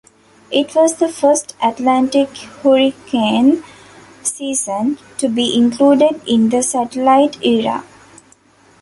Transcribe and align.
It 0.51 0.73
was 0.73 0.95
the 0.95 1.09
first 1.09 1.55
Atlantic 1.61 2.35
hurricane 2.35 3.63
season 4.23 4.97
to 5.19 5.29
be 5.29 5.55
included 5.55 6.19
in 6.25 6.49
the 6.49 6.63
satellite 6.63 7.37
era. 7.45 7.83